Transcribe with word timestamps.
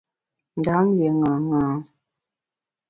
Ndam 0.59 0.85
lié 0.97 1.11
ṅaṅâ. 1.21 1.65